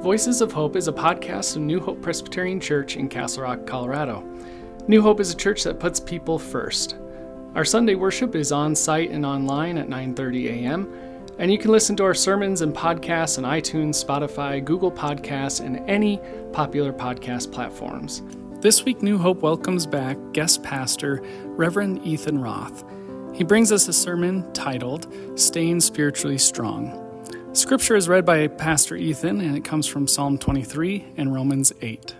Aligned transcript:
Voices 0.00 0.40
of 0.40 0.50
Hope 0.50 0.76
is 0.76 0.88
a 0.88 0.92
podcast 0.94 1.56
of 1.56 1.62
New 1.62 1.78
Hope 1.78 2.00
Presbyterian 2.00 2.58
Church 2.58 2.96
in 2.96 3.06
Castle 3.06 3.42
Rock, 3.42 3.66
Colorado. 3.66 4.22
New 4.88 5.02
Hope 5.02 5.20
is 5.20 5.30
a 5.30 5.36
church 5.36 5.62
that 5.64 5.78
puts 5.78 6.00
people 6.00 6.38
first. 6.38 6.96
Our 7.54 7.66
Sunday 7.66 7.96
worship 7.96 8.34
is 8.34 8.50
on 8.50 8.74
site 8.74 9.10
and 9.10 9.26
online 9.26 9.76
at 9.76 9.90
9:30 9.90 10.64
a.m. 10.64 10.90
And 11.38 11.52
you 11.52 11.58
can 11.58 11.70
listen 11.70 11.96
to 11.96 12.04
our 12.04 12.14
sermons 12.14 12.62
and 12.62 12.74
podcasts 12.74 13.36
on 13.36 13.44
iTunes, 13.44 14.02
Spotify, 14.02 14.64
Google 14.64 14.90
Podcasts, 14.90 15.62
and 15.62 15.86
any 15.86 16.18
popular 16.54 16.94
podcast 16.94 17.52
platforms. 17.52 18.22
This 18.62 18.86
week, 18.86 19.02
New 19.02 19.18
Hope 19.18 19.42
welcomes 19.42 19.84
back 19.84 20.16
guest 20.32 20.62
pastor 20.62 21.22
Reverend 21.44 22.06
Ethan 22.06 22.38
Raath. 22.38 23.36
He 23.36 23.44
brings 23.44 23.70
us 23.70 23.86
a 23.86 23.92
sermon 23.92 24.50
titled 24.54 25.12
Staying 25.38 25.80
Spiritually 25.80 26.38
Strong. 26.38 27.09
Scripture 27.52 27.96
is 27.96 28.08
read 28.08 28.24
by 28.24 28.46
Pastor 28.46 28.94
Ethan, 28.94 29.40
and 29.40 29.56
it 29.56 29.64
comes 29.64 29.84
from 29.84 30.06
Psalm 30.06 30.38
23 30.38 31.04
and 31.16 31.34
Romans 31.34 31.72
8. 31.82 32.14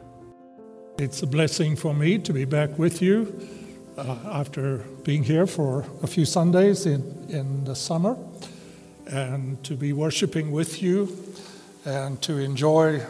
It's 0.98 1.23
a 1.23 1.27
blessing 1.27 1.77
for 1.77 1.95
me 1.95 2.19
to 2.19 2.33
be 2.33 2.45
back 2.45 2.77
with 2.77 3.01
you 3.01 3.48
uh, 3.97 4.16
after 4.24 4.79
being 5.05 5.23
here 5.23 5.47
for 5.47 5.85
a 6.02 6.09
few 6.09 6.24
Sundays 6.24 6.85
in, 6.85 7.02
in 7.29 7.62
the 7.62 7.77
summer 7.77 8.19
and 9.07 9.62
to 9.62 9.74
be 9.74 9.93
worshiping 9.93 10.51
with 10.51 10.83
you 10.83 11.16
and 11.85 12.21
to 12.23 12.38
enjoy 12.38 13.01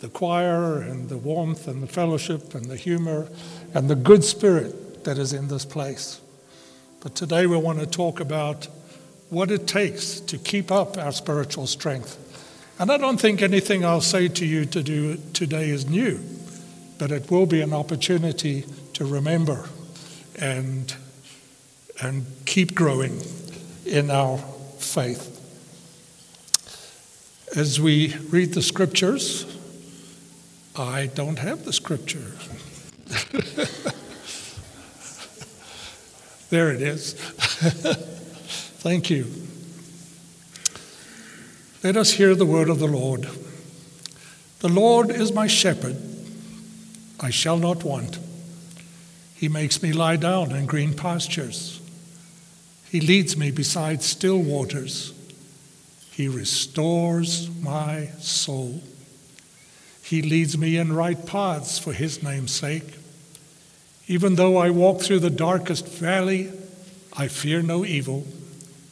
the 0.00 0.08
choir 0.10 0.82
and 0.82 1.08
the 1.08 1.16
warmth 1.16 1.66
and 1.66 1.82
the 1.82 1.86
fellowship 1.86 2.54
and 2.54 2.66
the 2.66 2.76
humor 2.76 3.26
and 3.72 3.88
the 3.88 3.96
good 3.96 4.22
spirit 4.22 5.02
that 5.04 5.16
is 5.16 5.32
in 5.32 5.48
this 5.48 5.64
place. 5.64 6.20
But 7.00 7.14
today 7.14 7.46
we 7.46 7.56
want 7.56 7.78
to 7.80 7.86
talk 7.86 8.20
about 8.20 8.68
what 9.30 9.50
it 9.50 9.66
takes 9.66 10.20
to 10.20 10.38
keep 10.38 10.72
up 10.72 10.96
our 10.96 11.12
spiritual 11.12 11.66
strength. 11.66 12.24
And 12.78 12.90
I 12.90 12.96
don't 12.96 13.20
think 13.20 13.42
anything 13.42 13.84
I'll 13.84 14.00
say 14.00 14.28
to 14.28 14.46
you 14.46 14.64
to 14.66 14.82
do 14.82 15.16
today 15.32 15.70
is 15.70 15.88
new, 15.88 16.20
but 16.98 17.10
it 17.10 17.30
will 17.30 17.46
be 17.46 17.60
an 17.60 17.72
opportunity 17.72 18.64
to 18.94 19.04
remember 19.04 19.68
and, 20.36 20.94
and 22.00 22.24
keep 22.46 22.74
growing 22.74 23.20
in 23.84 24.10
our 24.10 24.38
faith. 24.78 25.34
As 27.56 27.80
we 27.80 28.14
read 28.30 28.54
the 28.54 28.62
scriptures, 28.62 29.44
I 30.76 31.06
don't 31.06 31.40
have 31.40 31.64
the 31.64 31.72
scripture. 31.72 32.32
there 36.50 36.70
it 36.70 36.82
is. 36.82 37.16
Thank 38.78 39.10
you. 39.10 39.26
Let 41.82 41.96
us 41.96 42.12
hear 42.12 42.36
the 42.36 42.46
word 42.46 42.70
of 42.70 42.78
the 42.78 42.86
Lord. 42.86 43.28
The 44.60 44.68
Lord 44.68 45.10
is 45.10 45.32
my 45.32 45.48
shepherd, 45.48 45.96
I 47.18 47.30
shall 47.30 47.58
not 47.58 47.82
want. 47.82 48.20
He 49.34 49.48
makes 49.48 49.82
me 49.82 49.92
lie 49.92 50.14
down 50.14 50.52
in 50.52 50.66
green 50.66 50.94
pastures. 50.94 51.80
He 52.88 53.00
leads 53.00 53.36
me 53.36 53.50
beside 53.50 54.00
still 54.04 54.38
waters. 54.38 55.12
He 56.12 56.28
restores 56.28 57.50
my 57.60 58.10
soul. 58.20 58.80
He 60.04 60.22
leads 60.22 60.56
me 60.56 60.76
in 60.76 60.92
right 60.92 61.26
paths 61.26 61.80
for 61.80 61.92
his 61.92 62.22
name's 62.22 62.52
sake. 62.52 62.94
Even 64.06 64.36
though 64.36 64.56
I 64.56 64.70
walk 64.70 65.00
through 65.00 65.18
the 65.18 65.30
darkest 65.30 65.88
valley, 65.88 66.52
I 67.16 67.26
fear 67.26 67.60
no 67.60 67.84
evil 67.84 68.24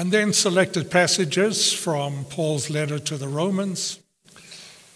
And 0.00 0.10
then 0.10 0.32
selected 0.32 0.90
passages 0.90 1.74
from 1.74 2.24
Paul's 2.24 2.70
letter 2.70 2.98
to 3.00 3.18
the 3.18 3.28
Romans. 3.28 3.98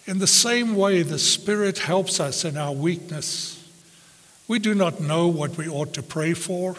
In 0.07 0.17
the 0.17 0.25
same 0.25 0.75
way, 0.75 1.03
the 1.03 1.19
Spirit 1.19 1.77
helps 1.77 2.19
us 2.19 2.43
in 2.43 2.57
our 2.57 2.71
weakness. 2.71 3.63
We 4.47 4.57
do 4.57 4.73
not 4.73 4.99
know 4.99 5.27
what 5.27 5.57
we 5.57 5.69
ought 5.69 5.93
to 5.93 6.01
pray 6.01 6.33
for, 6.33 6.77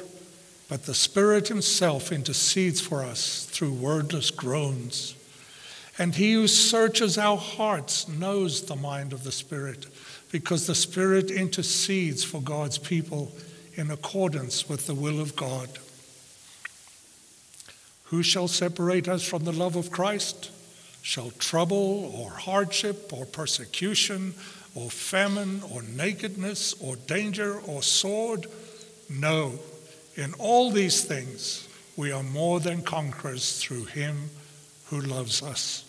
but 0.69 0.87
the 0.87 0.93
Spirit 0.93 1.47
Himself 1.47 2.11
intercedes 2.11 2.81
for 2.81 3.05
us 3.05 3.45
through 3.45 3.75
wordless 3.75 4.33
groans. 4.33 5.15
And 5.97 6.17
He 6.17 6.33
who 6.33 6.49
searches 6.49 7.17
our 7.19 7.37
hearts 7.37 8.09
knows 8.09 8.63
the 8.63 8.75
mind 8.75 9.13
of 9.13 9.23
the 9.23 9.31
Spirit, 9.31 9.87
because 10.33 10.67
the 10.67 10.75
Spirit 10.75 11.31
intercedes 11.31 12.25
for 12.25 12.43
God's 12.43 12.79
people 12.79 13.31
in 13.75 13.89
accordance 13.89 14.69
with 14.69 14.89
the 14.89 14.97
will 14.97 15.21
of 15.21 15.37
God. 15.37 15.69
Who 18.07 18.23
shall 18.23 18.49
separate 18.49 19.09
us 19.09 19.23
from 19.25 19.45
the 19.45 19.53
love 19.53 19.77
of 19.77 19.91
Christ? 19.91 20.51
Shall 21.03 21.31
trouble 21.31 22.13
or 22.17 22.31
hardship 22.31 23.13
or 23.13 23.27
persecution 23.27 24.35
or 24.75 24.91
famine 24.91 25.63
or 25.73 25.83
nakedness 25.83 26.75
or 26.81 26.97
danger 26.97 27.59
or 27.61 27.83
sword? 27.83 28.47
No. 29.09 29.59
In 30.17 30.35
all 30.35 30.71
these 30.71 31.05
things, 31.05 31.69
we 31.97 32.13
are 32.13 32.23
more 32.23 32.61
than 32.61 32.83
conquerors 32.83 33.61
through 33.61 33.85
him 33.85 34.31
who 34.87 35.01
loves 35.01 35.43
us. 35.43 35.85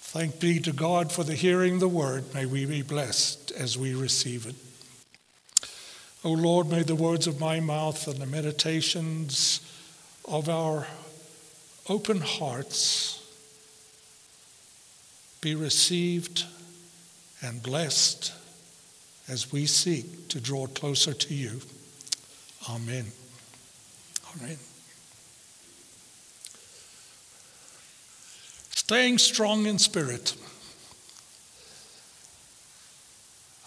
Thank 0.00 0.40
be 0.40 0.58
to 0.60 0.72
God 0.72 1.12
for 1.12 1.24
the 1.24 1.34
hearing 1.34 1.80
the 1.80 1.88
word. 1.88 2.32
May 2.34 2.46
we 2.46 2.66
be 2.66 2.82
blessed 2.82 3.50
as 3.52 3.76
we 3.76 3.94
receive 3.94 4.46
it. 4.46 4.54
O 6.24 6.32
Lord, 6.32 6.68
may 6.68 6.82
the 6.82 6.94
words 6.94 7.26
of 7.26 7.40
my 7.40 7.60
mouth 7.60 8.08
and 8.08 8.18
the 8.18 8.26
meditations 8.26 9.60
of 10.28 10.48
our 10.48 10.86
open 11.88 12.20
hearts 12.20 13.14
be 15.40 15.54
received 15.54 16.44
and 17.42 17.62
blessed 17.62 18.32
as 19.28 19.52
we 19.52 19.66
seek 19.66 20.28
to 20.28 20.40
draw 20.40 20.66
closer 20.66 21.14
to 21.14 21.34
you. 21.34 21.60
Amen. 22.68 23.06
Amen. 24.36 24.58
Staying 28.70 29.18
strong 29.18 29.66
in 29.66 29.78
spirit. 29.78 30.34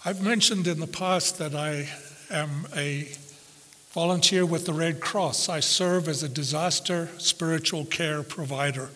I've 0.04 0.22
mentioned 0.22 0.66
in 0.66 0.80
the 0.80 0.86
past 0.86 1.38
that 1.38 1.54
I 1.54 1.88
am 2.30 2.66
a 2.76 3.08
volunteer 3.92 4.46
with 4.46 4.64
the 4.64 4.72
Red 4.72 5.00
Cross. 5.00 5.48
I 5.48 5.60
serve 5.60 6.08
as 6.08 6.22
a 6.22 6.28
disaster 6.28 7.10
spiritual 7.18 7.84
care 7.84 8.22
provider, 8.22 8.88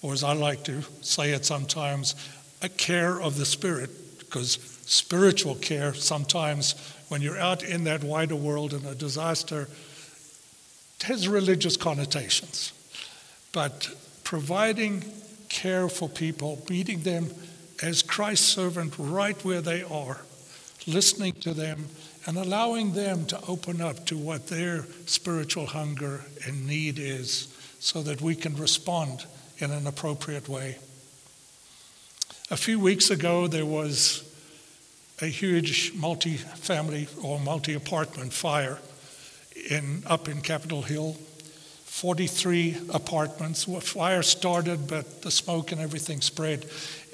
or 0.00 0.12
as 0.12 0.22
I 0.22 0.34
like 0.34 0.62
to 0.64 0.82
say 1.00 1.32
it 1.32 1.44
sometimes, 1.44 2.14
a 2.62 2.68
care 2.68 3.20
of 3.20 3.36
the 3.36 3.44
spirit, 3.44 3.90
because 4.20 4.54
spiritual 4.86 5.56
care 5.56 5.94
sometimes, 5.94 6.74
when 7.08 7.22
you're 7.22 7.38
out 7.38 7.64
in 7.64 7.84
that 7.84 8.04
wider 8.04 8.36
world 8.36 8.72
in 8.72 8.84
a 8.86 8.94
disaster, 8.94 9.68
has 11.02 11.26
religious 11.26 11.76
connotations. 11.76 12.72
But 13.52 13.90
providing 14.22 15.04
care 15.48 15.88
for 15.88 16.08
people, 16.08 16.64
meeting 16.70 17.02
them 17.02 17.28
as 17.82 18.02
Christ's 18.02 18.46
servant 18.46 18.94
right 18.96 19.44
where 19.44 19.60
they 19.60 19.82
are, 19.82 20.20
listening 20.86 21.32
to 21.40 21.52
them, 21.52 21.86
and 22.26 22.36
allowing 22.36 22.92
them 22.92 23.26
to 23.26 23.40
open 23.48 23.80
up 23.80 24.06
to 24.06 24.16
what 24.16 24.46
their 24.46 24.86
spiritual 25.06 25.66
hunger 25.66 26.24
and 26.46 26.66
need 26.66 26.98
is 26.98 27.48
so 27.80 28.02
that 28.02 28.20
we 28.20 28.34
can 28.34 28.56
respond 28.56 29.24
in 29.58 29.70
an 29.70 29.86
appropriate 29.86 30.48
way. 30.48 30.78
A 32.50 32.56
few 32.56 32.78
weeks 32.78 33.10
ago, 33.10 33.46
there 33.46 33.66
was 33.66 34.28
a 35.20 35.26
huge 35.26 35.92
multi 35.94 36.36
family 36.36 37.08
or 37.22 37.40
multi 37.40 37.74
apartment 37.74 38.32
fire 38.32 38.78
in, 39.70 40.02
up 40.06 40.28
in 40.28 40.40
Capitol 40.40 40.82
Hill. 40.82 41.16
43 41.92 42.76
apartments. 42.94 43.64
Fire 43.64 44.22
started, 44.22 44.88
but 44.88 45.22
the 45.22 45.30
smoke 45.30 45.72
and 45.72 45.80
everything 45.80 46.20
spread. 46.20 46.66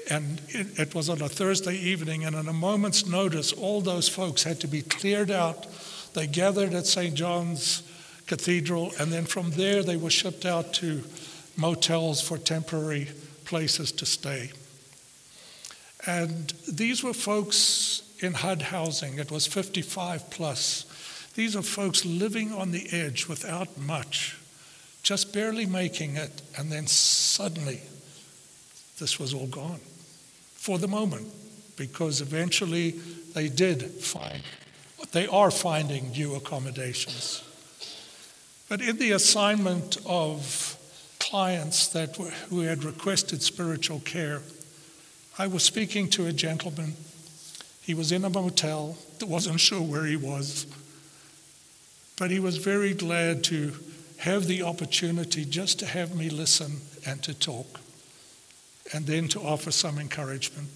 And 0.09 0.41
it, 0.49 0.79
it, 0.79 0.95
was 0.95 1.07
on 1.07 1.21
a 1.21 1.29
Thursday 1.29 1.75
evening, 1.75 2.25
and 2.25 2.35
in 2.35 2.47
a 2.47 2.53
moment's 2.53 3.05
notice, 3.05 3.53
all 3.53 3.79
those 3.79 4.09
folks 4.09 4.43
had 4.43 4.59
to 4.61 4.67
be 4.67 4.81
cleared 4.81 5.29
out. 5.29 5.67
They 6.13 6.25
gathered 6.25 6.73
at 6.73 6.87
St. 6.87 7.13
John's 7.13 7.83
Cathedral, 8.25 8.91
and 8.99 9.11
then 9.11 9.25
from 9.25 9.51
there 9.51 9.83
they 9.83 9.97
were 9.97 10.09
shipped 10.09 10.45
out 10.45 10.73
to 10.75 11.03
motels 11.55 12.21
for 12.21 12.39
temporary 12.39 13.09
places 13.45 13.91
to 13.93 14.05
stay. 14.07 14.51
And 16.07 16.53
these 16.67 17.03
were 17.03 17.13
folks 17.13 18.01
in 18.19 18.33
HUD 18.33 18.63
housing. 18.63 19.19
It 19.19 19.29
was 19.29 19.45
55 19.45 20.31
plus. 20.31 20.85
These 21.35 21.55
are 21.55 21.61
folks 21.61 22.03
living 22.03 22.51
on 22.51 22.71
the 22.71 22.87
edge 22.91 23.27
without 23.27 23.77
much, 23.77 24.37
just 25.03 25.33
barely 25.33 25.67
making 25.67 26.15
it, 26.15 26.41
and 26.57 26.71
then 26.71 26.87
suddenly 26.87 27.81
this 28.97 29.19
was 29.19 29.35
all 29.35 29.47
gone 29.47 29.79
for 30.69 30.77
the 30.77 30.87
moment, 30.87 31.27
because 31.77 32.21
eventually 32.21 32.91
they 33.33 33.49
did 33.49 33.81
find, 33.81 34.43
they 35.13 35.25
are 35.25 35.49
finding 35.49 36.11
new 36.11 36.35
accommodations. 36.35 37.43
But 38.69 38.79
in 38.79 38.97
the 38.97 39.13
assignment 39.13 39.97
of 40.05 40.77
clients 41.17 41.87
that 41.87 42.19
were, 42.19 42.29
who 42.51 42.59
had 42.59 42.83
requested 42.83 43.41
spiritual 43.41 43.99
care, 44.01 44.43
I 45.39 45.47
was 45.47 45.63
speaking 45.63 46.07
to 46.11 46.27
a 46.27 46.31
gentleman. 46.31 46.93
He 47.81 47.95
was 47.95 48.11
in 48.11 48.23
a 48.23 48.29
motel, 48.29 48.95
that 49.17 49.25
wasn't 49.25 49.59
sure 49.59 49.81
where 49.81 50.05
he 50.05 50.17
was, 50.17 50.67
but 52.15 52.29
he 52.29 52.39
was 52.39 52.57
very 52.57 52.93
glad 52.93 53.43
to 53.45 53.73
have 54.17 54.45
the 54.45 54.61
opportunity 54.61 55.45
just 55.45 55.79
to 55.79 55.87
have 55.87 56.15
me 56.15 56.29
listen 56.29 56.81
and 57.07 57.23
to 57.23 57.33
talk, 57.33 57.79
and 58.93 59.05
then 59.05 59.27
to 59.29 59.41
offer 59.41 59.71
some 59.71 59.99
encouragement. 59.99 60.69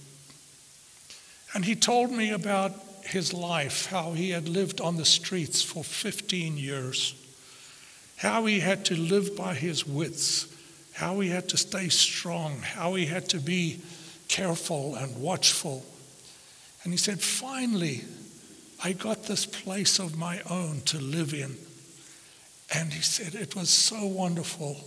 And 1.53 1.65
he 1.65 1.75
told 1.75 2.11
me 2.11 2.31
about 2.31 2.73
his 3.03 3.33
life, 3.33 3.88
how 3.88 4.13
he 4.13 4.31
had 4.31 4.47
lived 4.47 4.81
on 4.81 4.97
the 4.97 5.05
streets 5.05 5.61
for 5.61 5.83
15 5.83 6.57
years, 6.57 7.15
how 8.17 8.45
he 8.45 8.59
had 8.59 8.85
to 8.85 8.95
live 8.95 9.35
by 9.35 9.53
his 9.53 9.85
wits, 9.85 10.47
how 10.94 11.19
he 11.19 11.29
had 11.29 11.50
to 11.50 11.57
stay 11.57 11.89
strong, 11.89 12.59
how 12.59 12.94
he 12.94 13.05
had 13.05 13.29
to 13.29 13.39
be 13.39 13.81
careful 14.27 14.95
and 14.95 15.21
watchful. 15.21 15.85
And 16.83 16.94
he 16.94 16.97
said, 16.97 17.21
finally, 17.21 18.01
I 18.83 18.94
got 18.94 19.23
this 19.23 19.45
place 19.45 20.00
of 20.00 20.17
my 20.17 20.41
own 20.50 20.81
to 20.85 21.00
live 21.00 21.33
in. 21.33 21.57
And 22.73 22.91
he 22.91 23.01
said, 23.01 23.35
it 23.35 23.55
was 23.55 23.69
so 23.69 24.05
wonderful, 24.05 24.77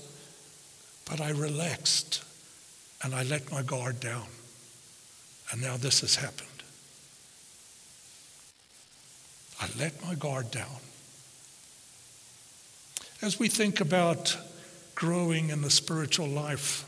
but 1.08 1.20
I 1.20 1.30
relaxed 1.30 2.24
and 3.02 3.14
I 3.14 3.22
let 3.24 3.50
my 3.50 3.62
guard 3.62 4.00
down. 4.00 4.26
And 5.52 5.62
now 5.62 5.76
this 5.76 6.00
has 6.00 6.16
happened. 6.16 6.48
I 9.60 9.68
let 9.78 10.02
my 10.04 10.14
guard 10.14 10.50
down. 10.50 10.80
As 13.22 13.38
we 13.38 13.48
think 13.48 13.80
about 13.80 14.36
growing 14.94 15.50
in 15.50 15.62
the 15.62 15.70
spiritual 15.70 16.26
life, 16.26 16.84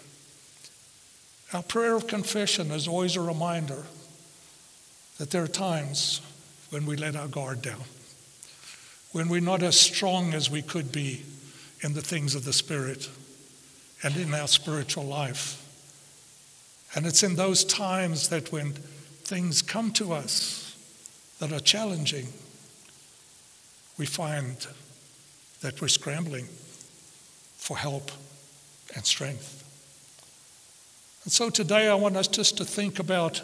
our 1.53 1.63
prayer 1.63 1.95
of 1.95 2.07
confession 2.07 2.71
is 2.71 2.87
always 2.87 3.17
a 3.17 3.21
reminder 3.21 3.85
that 5.19 5.31
there 5.31 5.43
are 5.43 5.49
times 5.49 6.21
when 6.71 6.85
we 6.85 6.97
let 6.97 7.17
our 7.17 7.29
guard 7.29 7.63
down, 7.63 7.83
when 9.13 9.29
we're 9.29 9.41
not 9.41 9.63
as 9.63 9.79
strong 9.79 10.35
as 10.35 10.51
we 10.51 10.61
could 10.61 10.93
be 10.93 11.23
in 11.83 11.95
the 11.95 12.03
things 12.03 12.35
of 12.35 12.45
the 12.45 12.53
Spirit 12.53 13.09
and 14.03 14.17
in 14.17 14.35
our 14.35 14.49
spiritual 14.49 15.05
life. 15.05 15.65
And 16.95 17.07
it's 17.07 17.23
in 17.23 17.37
those 17.37 17.65
times 17.65 18.29
that 18.31 18.51
when 18.51 18.73
things 18.73 19.63
come 19.63 19.93
to 19.93 20.13
us 20.13 20.77
that 21.39 21.53
are 21.53 21.61
challenging, 21.61 22.29
we 23.99 24.07
find 24.07 24.67
that 25.61 25.81
we're 25.81 25.89
scrambling 25.89 26.47
for 27.57 27.77
help 27.77 28.11
and 28.95 29.05
strength. 29.05 29.65
And 31.25 31.33
so 31.33 31.51
today 31.51 31.89
I 31.89 31.95
want 31.95 32.17
us 32.17 32.29
just 32.29 32.57
to 32.59 32.65
think 32.65 32.99
about 32.99 33.43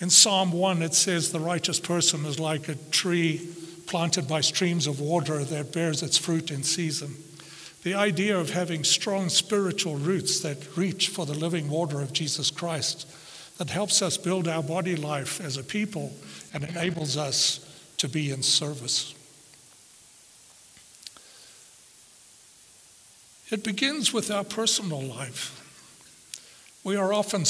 in 0.00 0.10
Psalm 0.10 0.50
1, 0.50 0.82
it 0.82 0.94
says, 0.94 1.30
The 1.30 1.38
righteous 1.38 1.78
person 1.78 2.26
is 2.26 2.40
like 2.40 2.68
a 2.68 2.74
tree 2.90 3.48
planted 3.86 4.26
by 4.26 4.40
streams 4.40 4.88
of 4.88 5.00
water 5.00 5.44
that 5.44 5.72
bears 5.72 6.02
its 6.02 6.18
fruit 6.18 6.50
in 6.50 6.64
season. 6.64 7.14
The 7.82 7.94
idea 7.94 8.38
of 8.38 8.50
having 8.50 8.84
strong 8.84 9.28
spiritual 9.28 9.96
roots 9.96 10.40
that 10.40 10.76
reach 10.76 11.08
for 11.08 11.26
the 11.26 11.34
living 11.34 11.68
water 11.68 12.00
of 12.00 12.12
Jesus 12.12 12.50
Christ, 12.50 13.08
that 13.58 13.70
helps 13.70 14.02
us 14.02 14.16
build 14.16 14.48
our 14.48 14.62
body 14.62 14.96
life 14.96 15.40
as 15.40 15.56
a 15.56 15.64
people 15.64 16.12
and 16.54 16.64
enables 16.64 17.16
us 17.16 17.60
to 17.98 18.08
be 18.08 18.30
in 18.30 18.42
service. 18.42 19.14
It 23.50 23.64
begins 23.64 24.12
with 24.12 24.30
our 24.30 24.44
personal 24.44 25.02
life. 25.02 25.58
We 26.84 26.96
are 26.96 27.12
often, 27.12 27.44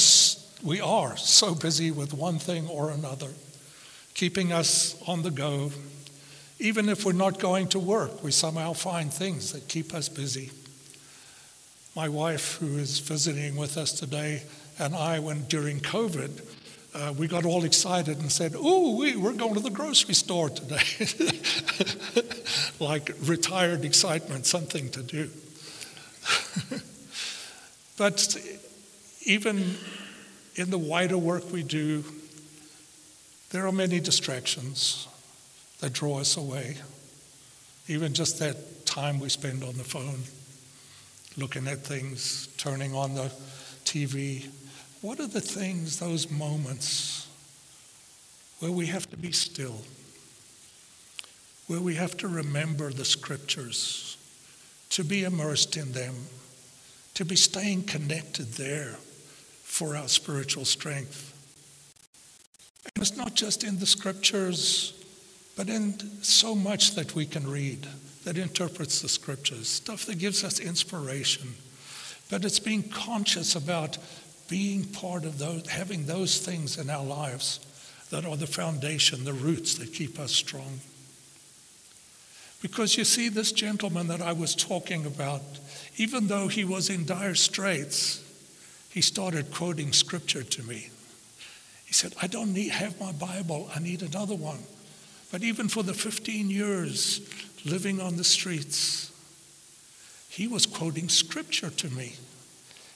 we 0.61 0.81
are 0.81 1.15
so 1.15 1.55
busy 1.55 1.91
with 1.91 2.13
one 2.13 2.39
thing 2.39 2.67
or 2.67 2.91
another, 2.91 3.29
keeping 4.13 4.51
us 4.51 5.01
on 5.07 5.21
the 5.21 5.31
go. 5.31 5.71
Even 6.59 6.87
if 6.89 7.05
we're 7.05 7.13
not 7.13 7.39
going 7.39 7.67
to 7.69 7.79
work, 7.79 8.23
we 8.23 8.31
somehow 8.31 8.73
find 8.73 9.11
things 9.11 9.51
that 9.53 9.67
keep 9.67 9.93
us 9.93 10.09
busy. 10.09 10.51
My 11.95 12.09
wife, 12.09 12.57
who 12.57 12.77
is 12.77 12.99
visiting 12.99 13.55
with 13.55 13.77
us 13.77 13.91
today, 13.91 14.43
and 14.79 14.95
I, 14.95 15.19
when 15.19 15.43
during 15.45 15.79
COVID, 15.79 16.41
uh, 16.95 17.13
we 17.17 17.27
got 17.27 17.45
all 17.45 17.63
excited 17.63 18.19
and 18.19 18.31
said, 18.31 18.55
"Ooh, 18.55 18.97
we, 18.97 19.15
we're 19.15 19.33
going 19.33 19.55
to 19.55 19.59
the 19.59 19.69
grocery 19.69 20.13
store 20.13 20.49
today," 20.49 20.83
like 22.79 23.11
retired 23.23 23.83
excitement, 23.83 24.45
something 24.45 24.89
to 24.89 25.01
do. 25.01 25.29
but 27.97 28.37
even 29.25 29.75
in 30.55 30.69
the 30.69 30.77
wider 30.77 31.17
work 31.17 31.51
we 31.51 31.63
do, 31.63 32.03
there 33.49 33.65
are 33.65 33.71
many 33.71 33.99
distractions 33.99 35.07
that 35.83 35.93
draw 35.93 36.19
us 36.19 36.37
away. 36.37 36.77
Even 37.87 38.13
just 38.13 38.39
that 38.39 38.85
time 38.85 39.19
we 39.19 39.29
spend 39.29 39.63
on 39.63 39.77
the 39.77 39.83
phone, 39.83 40.23
looking 41.37 41.67
at 41.67 41.79
things, 41.79 42.47
turning 42.57 42.95
on 42.95 43.15
the 43.15 43.29
TV. 43.83 44.47
What 45.01 45.19
are 45.19 45.27
the 45.27 45.41
things, 45.41 45.99
those 45.99 46.31
moments, 46.31 47.27
where 48.59 48.71
we 48.71 48.85
have 48.85 49.09
to 49.09 49.17
be 49.17 49.33
still, 49.33 49.81
where 51.67 51.81
we 51.81 51.95
have 51.95 52.15
to 52.17 52.29
remember 52.29 52.91
the 52.91 53.03
scriptures, 53.05 54.17
to 54.91 55.03
be 55.03 55.25
immersed 55.25 55.75
in 55.75 55.91
them, 55.91 56.15
to 57.15 57.25
be 57.25 57.35
staying 57.35 57.83
connected 57.83 58.53
there? 58.53 58.95
for 59.73 59.95
our 59.97 60.07
spiritual 60.07 60.65
strength. 60.65 61.33
And 62.85 63.01
it's 63.01 63.17
not 63.17 63.33
just 63.33 63.63
in 63.63 63.79
the 63.79 63.87
scriptures, 63.87 65.02
but 65.55 65.69
in 65.69 65.99
so 66.23 66.55
much 66.55 66.95
that 66.95 67.15
we 67.15 67.25
can 67.25 67.47
read 67.47 67.87
that 68.23 68.37
interprets 68.37 69.01
the 69.01 69.09
scriptures, 69.09 69.67
stuff 69.67 70.05
that 70.05 70.17
gives 70.17 70.43
us 70.43 70.59
inspiration. 70.59 71.55
But 72.29 72.45
it's 72.45 72.59
being 72.59 72.83
conscious 72.83 73.55
about 73.55 73.97
being 74.47 74.85
part 74.85 75.25
of 75.25 75.37
those, 75.37 75.67
having 75.67 76.05
those 76.05 76.39
things 76.39 76.77
in 76.77 76.89
our 76.89 77.03
lives 77.03 77.59
that 78.09 78.25
are 78.25 78.37
the 78.37 78.47
foundation, 78.47 79.23
the 79.23 79.33
roots 79.33 79.75
that 79.75 79.93
keep 79.93 80.19
us 80.19 80.31
strong. 80.31 80.79
Because 82.61 82.97
you 82.97 83.03
see, 83.03 83.27
this 83.27 83.51
gentleman 83.51 84.07
that 84.07 84.21
I 84.21 84.31
was 84.31 84.55
talking 84.55 85.05
about, 85.05 85.41
even 85.97 86.27
though 86.27 86.47
he 86.47 86.63
was 86.63 86.89
in 86.89 87.05
dire 87.05 87.35
straits, 87.35 88.21
he 88.89 89.01
started 89.01 89.51
quoting 89.51 89.91
scripture 89.91 90.43
to 90.43 90.63
me. 90.63 90.89
He 91.85 91.93
said, 91.93 92.13
I 92.21 92.27
don't 92.27 92.53
need 92.53 92.69
have 92.69 92.99
my 93.01 93.11
Bible, 93.11 93.69
I 93.75 93.79
need 93.79 94.01
another 94.01 94.35
one. 94.35 94.59
But 95.33 95.41
even 95.41 95.67
for 95.67 95.81
the 95.81 95.95
15 95.95 96.51
years 96.51 97.27
living 97.65 97.99
on 97.99 98.17
the 98.17 98.23
streets, 98.23 99.11
he 100.29 100.47
was 100.47 100.67
quoting 100.67 101.09
scripture 101.09 101.71
to 101.71 101.89
me. 101.89 102.13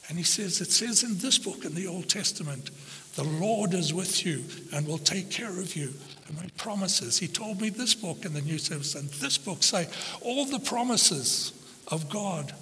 And 0.08 0.20
he 0.20 0.24
says, 0.24 0.62
It 0.62 0.72
says 0.72 1.01
in 1.01 1.17
this 1.17 1.39
book 1.39 1.65
in 1.65 1.74
the 1.74 1.88
Old 1.88 2.08
Testament, 2.08 2.70
the 3.15 3.24
Lord 3.24 3.74
is 3.74 3.91
with 3.91 4.24
you 4.24 4.44
and 4.72 4.86
will 4.86 5.00
take 5.00 5.32
care 5.32 5.50
of 5.50 5.75
you. 5.75 5.91
And 6.27 6.38
my 6.38 6.46
promises. 6.58 7.17
He 7.17 7.27
told 7.27 7.60
me 7.60 7.70
this 7.70 7.96
book 7.96 8.24
in 8.24 8.36
the 8.36 8.41
New 8.41 8.60
Testament, 8.60 9.13
this 9.13 9.39
book 9.39 9.63
say 9.63 9.88
all 10.22 10.46
the 10.46 10.60
promises 10.60 11.53
of 11.88 12.08
God 12.08 12.53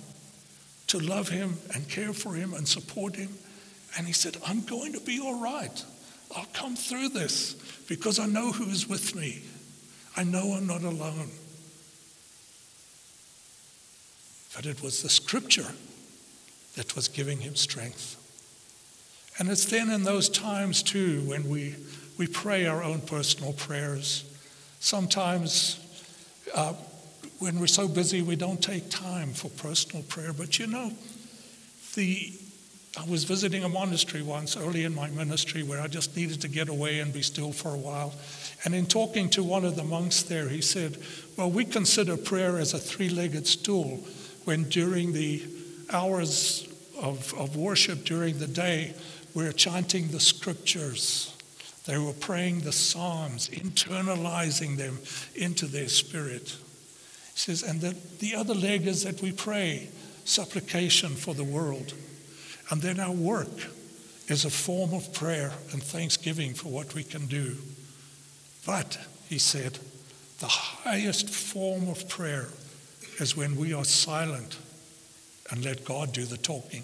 to 0.87 0.99
love 0.99 1.27
him 1.27 1.57
and 1.73 1.85
care 1.89 2.13
for 2.13 2.33
him 2.33 2.53
and 2.53 2.65
support 2.65 3.17
him. 3.17 3.33
And 3.97 4.07
he 4.07 4.13
said, 4.13 4.37
I'm 4.47 4.61
going 4.61 4.93
to 4.93 5.01
be 5.01 5.19
all 5.19 5.41
right. 5.41 5.83
I'll 6.33 6.47
come 6.53 6.77
through 6.77 7.09
this 7.09 7.55
because 7.89 8.19
I 8.19 8.25
know 8.25 8.53
who 8.53 8.69
is 8.69 8.87
with 8.87 9.13
me. 9.15 9.41
I 10.17 10.23
know 10.23 10.53
I'm 10.53 10.67
not 10.67 10.83
alone. 10.83 11.29
But 14.55 14.65
it 14.65 14.81
was 14.81 15.03
the 15.03 15.09
scripture 15.09 15.73
that 16.75 16.95
was 16.95 17.07
giving 17.07 17.39
him 17.39 17.55
strength. 17.55 18.21
And 19.37 19.49
it's 19.49 19.65
then 19.65 19.89
in 19.89 20.03
those 20.03 20.29
times, 20.29 20.81
too, 20.81 21.21
when 21.25 21.49
we, 21.49 21.75
we 22.17 22.27
pray 22.27 22.65
our 22.65 22.81
own 22.81 23.01
personal 23.01 23.51
prayers. 23.53 24.23
Sometimes 24.79 25.79
uh, 26.53 26.73
when 27.39 27.59
we're 27.59 27.67
so 27.67 27.87
busy, 27.87 28.21
we 28.21 28.37
don't 28.37 28.61
take 28.61 28.89
time 28.89 29.33
for 29.33 29.49
personal 29.49 30.03
prayer. 30.03 30.31
But 30.31 30.57
you 30.57 30.67
know, 30.67 30.93
the 31.95 32.31
I 32.97 33.03
was 33.09 33.25
visiting 33.25 33.63
a 33.63 33.69
monastery 33.69 34.21
once 34.21 34.55
early 34.55 34.85
in 34.85 34.95
my 34.95 35.09
ministry 35.09 35.63
where 35.63 35.81
I 35.81 35.87
just 35.87 36.15
needed 36.15 36.39
to 36.41 36.47
get 36.47 36.69
away 36.69 36.99
and 36.99 37.11
be 37.11 37.21
still 37.21 37.51
for 37.51 37.69
a 37.69 37.77
while. 37.77 38.13
And 38.63 38.73
in 38.73 38.85
talking 38.85 39.29
to 39.31 39.43
one 39.43 39.65
of 39.65 39.75
the 39.75 39.83
monks 39.83 40.23
there, 40.23 40.47
he 40.47 40.61
said, 40.61 40.97
Well, 41.35 41.51
we 41.51 41.65
consider 41.65 42.15
prayer 42.15 42.57
as 42.57 42.73
a 42.73 42.79
three 42.79 43.09
legged 43.09 43.47
stool 43.47 44.05
when 44.45 44.63
during 44.69 45.11
the 45.11 45.43
hours 45.91 46.67
of, 47.01 47.33
of 47.33 47.57
worship 47.57 48.05
during 48.05 48.39
the 48.39 48.47
day, 48.47 48.93
we're 49.33 49.51
chanting 49.51 50.07
the 50.07 50.19
scriptures. 50.19 51.35
They 51.85 51.97
were 51.97 52.13
praying 52.13 52.61
the 52.61 52.71
Psalms, 52.71 53.49
internalizing 53.49 54.77
them 54.77 54.99
into 55.35 55.65
their 55.67 55.89
spirit. 55.89 56.55
He 57.33 57.39
says, 57.39 57.61
and 57.61 57.81
the, 57.81 57.95
the 58.19 58.35
other 58.35 58.55
leg 58.55 58.87
is 58.87 59.03
that 59.03 59.21
we 59.21 59.33
pray 59.33 59.89
supplication 60.23 61.09
for 61.09 61.33
the 61.33 61.43
world. 61.43 61.93
And 62.69 62.81
then 62.81 62.99
our 62.99 63.11
work 63.11 63.67
is 64.27 64.45
a 64.45 64.49
form 64.49 64.93
of 64.93 65.13
prayer 65.13 65.51
and 65.71 65.83
thanksgiving 65.83 66.53
for 66.53 66.69
what 66.69 66.95
we 66.95 67.03
can 67.03 67.27
do. 67.27 67.57
But, 68.65 68.97
he 69.29 69.37
said, 69.37 69.79
the 70.39 70.47
highest 70.47 71.29
form 71.29 71.87
of 71.87 72.09
prayer 72.09 72.47
is 73.19 73.37
when 73.37 73.55
we 73.55 73.73
are 73.73 73.85
silent 73.85 74.57
and 75.51 75.63
let 75.63 75.85
God 75.85 76.11
do 76.11 76.25
the 76.25 76.37
talking. 76.37 76.83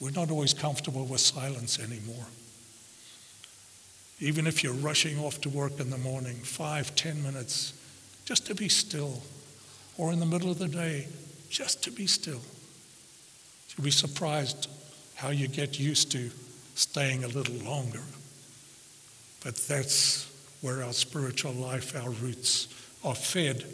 We're 0.00 0.10
not 0.10 0.30
always 0.30 0.54
comfortable 0.54 1.04
with 1.04 1.20
silence 1.20 1.78
anymore. 1.78 2.26
Even 4.20 4.46
if 4.46 4.64
you're 4.64 4.72
rushing 4.72 5.18
off 5.18 5.40
to 5.42 5.48
work 5.48 5.80
in 5.80 5.90
the 5.90 5.98
morning, 5.98 6.36
five, 6.36 6.94
ten 6.96 7.22
minutes, 7.22 7.74
just 8.24 8.46
to 8.46 8.54
be 8.54 8.68
still, 8.68 9.22
or 9.96 10.12
in 10.12 10.18
the 10.18 10.26
middle 10.26 10.50
of 10.50 10.58
the 10.58 10.68
day, 10.68 11.08
just 11.48 11.82
to 11.84 11.90
be 11.90 12.06
still. 12.06 12.40
You'll 13.76 13.84
be 13.84 13.90
surprised 13.90 14.68
how 15.16 15.30
you 15.30 15.48
get 15.48 15.78
used 15.78 16.12
to 16.12 16.30
staying 16.74 17.24
a 17.24 17.28
little 17.28 17.56
longer. 17.56 18.02
But 19.42 19.56
that's 19.56 20.30
where 20.60 20.82
our 20.82 20.92
spiritual 20.92 21.52
life, 21.52 21.94
our 21.96 22.10
roots, 22.10 22.68
are 23.04 23.14
fed 23.14 23.64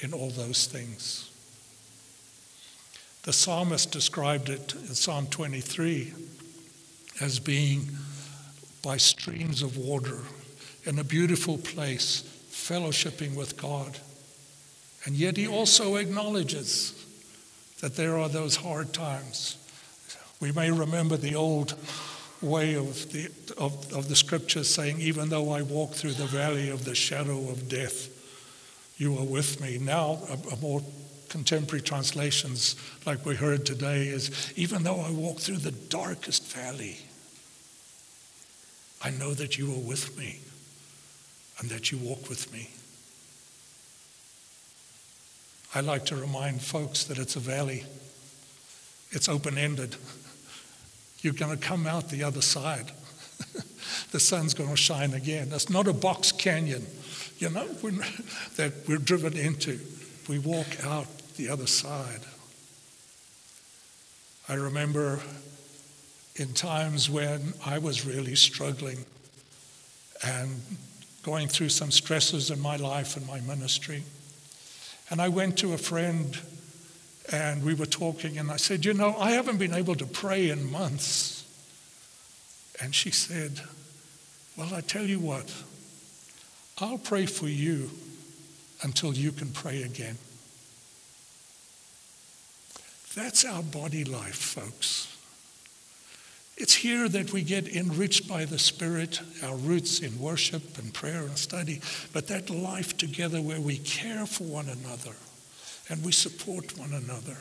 in 0.00 0.12
all 0.12 0.30
those 0.30 0.66
things. 0.66 1.30
The 3.22 3.32
psalmist 3.32 3.92
described 3.92 4.48
it 4.48 4.74
in 4.74 4.94
Psalm 4.94 5.26
23 5.26 6.12
as 7.20 7.38
being 7.38 7.88
by 8.82 8.96
streams 8.96 9.62
of 9.62 9.76
water 9.76 10.20
in 10.84 10.98
a 10.98 11.04
beautiful 11.04 11.58
place, 11.58 12.22
fellowshipping 12.50 13.34
with 13.34 13.60
God. 13.60 13.98
And 15.04 15.14
yet 15.14 15.36
he 15.36 15.46
also 15.46 15.96
acknowledges 15.96 16.94
that 17.80 17.96
there 17.96 18.18
are 18.18 18.28
those 18.28 18.56
hard 18.56 18.92
times. 18.92 19.56
We 20.40 20.52
may 20.52 20.70
remember 20.70 21.16
the 21.16 21.34
old 21.34 21.74
way 22.40 22.74
of 22.74 23.12
the, 23.12 23.30
of, 23.58 23.92
of 23.92 24.08
the 24.08 24.16
scriptures 24.16 24.68
saying, 24.68 25.00
Even 25.00 25.28
though 25.28 25.52
I 25.52 25.62
walk 25.62 25.92
through 25.92 26.12
the 26.12 26.26
valley 26.26 26.70
of 26.70 26.84
the 26.84 26.94
shadow 26.94 27.50
of 27.50 27.68
death, 27.68 28.08
you 28.96 29.18
are 29.18 29.24
with 29.24 29.60
me. 29.60 29.78
Now, 29.78 30.18
a, 30.28 30.54
a 30.54 30.56
more 30.60 30.82
contemporary 31.28 31.82
translations, 31.82 32.76
like 33.06 33.24
we 33.24 33.34
heard 33.34 33.64
today, 33.64 34.08
is 34.08 34.52
even 34.56 34.82
though 34.82 35.00
I 35.00 35.10
walk 35.10 35.38
through 35.38 35.58
the 35.58 35.70
darkest 35.70 36.46
valley, 36.52 36.98
I 39.02 39.10
know 39.10 39.32
that 39.34 39.56
you 39.56 39.72
are 39.72 39.78
with 39.78 40.18
me 40.18 40.40
and 41.58 41.70
that 41.70 41.90
you 41.90 41.98
walk 41.98 42.28
with 42.28 42.52
me. 42.52 42.70
I 45.74 45.80
like 45.80 46.04
to 46.06 46.16
remind 46.16 46.62
folks 46.62 47.04
that 47.04 47.18
it's 47.18 47.36
a 47.36 47.40
valley, 47.40 47.84
it's 49.10 49.28
open 49.28 49.56
ended. 49.56 49.96
You're 51.20 51.34
going 51.34 51.56
to 51.56 51.62
come 51.62 51.86
out 51.86 52.08
the 52.08 52.24
other 52.24 52.40
side. 52.40 52.90
the 54.10 54.20
sun's 54.20 54.54
going 54.54 54.70
to 54.70 54.76
shine 54.76 55.12
again. 55.12 55.48
It's 55.52 55.68
not 55.68 55.86
a 55.86 55.92
box 55.92 56.32
canyon, 56.32 56.86
you 57.38 57.50
know, 57.50 57.66
that 58.56 58.72
we're 58.88 58.96
driven 58.96 59.36
into. 59.36 59.78
We 60.28 60.38
walk 60.38 60.84
out 60.84 61.06
the 61.36 61.50
other 61.50 61.66
side. 61.66 62.20
I 64.48 64.54
remember 64.54 65.20
in 66.36 66.54
times 66.54 67.10
when 67.10 67.52
I 67.64 67.78
was 67.78 68.06
really 68.06 68.34
struggling 68.34 69.04
and 70.24 70.60
going 71.22 71.48
through 71.48 71.68
some 71.68 71.90
stresses 71.90 72.50
in 72.50 72.60
my 72.60 72.76
life 72.76 73.16
and 73.16 73.26
my 73.26 73.40
ministry. 73.40 74.02
And 75.10 75.20
I 75.20 75.28
went 75.28 75.58
to 75.58 75.72
a 75.72 75.78
friend 75.78 76.38
and 77.32 77.62
we 77.62 77.74
were 77.74 77.86
talking, 77.86 78.38
and 78.38 78.50
I 78.50 78.56
said, 78.56 78.84
You 78.84 78.94
know, 78.94 79.16
I 79.16 79.32
haven't 79.32 79.58
been 79.58 79.74
able 79.74 79.94
to 79.96 80.06
pray 80.06 80.50
in 80.50 80.70
months. 80.70 81.44
And 82.80 82.94
she 82.94 83.10
said, 83.10 83.60
Well, 84.56 84.74
I 84.74 84.80
tell 84.80 85.04
you 85.04 85.20
what, 85.20 85.52
I'll 86.78 86.98
pray 86.98 87.26
for 87.26 87.48
you 87.48 87.90
until 88.82 89.12
you 89.12 89.32
can 89.32 89.50
pray 89.50 89.82
again. 89.82 90.16
That's 93.14 93.44
our 93.44 93.62
body 93.62 94.04
life, 94.04 94.36
folks. 94.36 95.16
It's 96.60 96.74
here 96.74 97.08
that 97.08 97.32
we 97.32 97.42
get 97.42 97.74
enriched 97.74 98.28
by 98.28 98.44
the 98.44 98.58
Spirit, 98.58 99.22
our 99.42 99.56
roots 99.56 100.00
in 100.00 100.20
worship 100.20 100.76
and 100.76 100.92
prayer 100.92 101.22
and 101.22 101.38
study, 101.38 101.80
but 102.12 102.26
that 102.26 102.50
life 102.50 102.98
together 102.98 103.40
where 103.40 103.62
we 103.62 103.78
care 103.78 104.26
for 104.26 104.44
one 104.44 104.68
another 104.68 105.16
and 105.88 106.04
we 106.04 106.12
support 106.12 106.76
one 106.76 106.92
another 106.92 107.38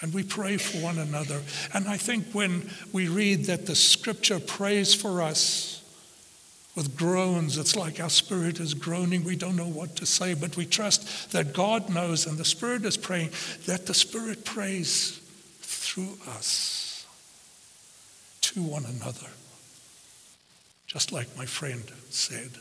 and 0.00 0.12
we 0.12 0.24
pray 0.24 0.56
for 0.56 0.78
one 0.78 0.98
another. 0.98 1.40
And 1.72 1.86
I 1.86 1.96
think 1.96 2.26
when 2.32 2.68
we 2.92 3.06
read 3.06 3.44
that 3.44 3.66
the 3.66 3.76
scripture 3.76 4.40
prays 4.40 4.92
for 4.92 5.22
us, 5.22 5.72
with 6.74 6.94
groans. 6.94 7.56
It's 7.56 7.74
like 7.74 8.00
our 8.00 8.10
spirit 8.10 8.60
is 8.60 8.74
groaning. 8.74 9.24
We 9.24 9.34
don't 9.34 9.56
know 9.56 9.64
what 9.64 9.96
to 9.96 10.04
say, 10.04 10.34
but 10.34 10.58
we 10.58 10.66
trust 10.66 11.32
that 11.32 11.54
God 11.54 11.88
knows 11.88 12.26
and 12.26 12.36
the 12.36 12.44
Spirit 12.44 12.84
is 12.84 12.98
praying, 12.98 13.30
that 13.64 13.86
the 13.86 13.94
Spirit 13.94 14.44
prays 14.44 15.18
through 15.62 16.18
us 16.28 16.85
to 18.56 18.62
one 18.62 18.86
another. 18.86 19.28
Just 20.86 21.12
like 21.12 21.28
my 21.36 21.44
friend 21.44 21.82
said. 22.08 22.52